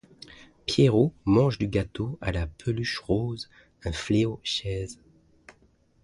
[0.65, 3.51] Pierrot mange du gâteau à la peluche rose
[3.85, 4.99] un fléau chaise